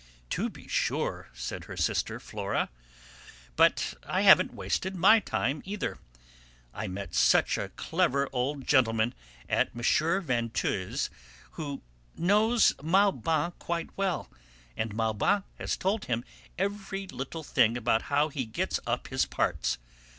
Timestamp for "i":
4.03-4.21, 6.73-6.87